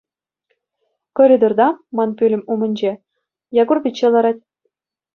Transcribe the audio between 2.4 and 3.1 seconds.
умӗнче,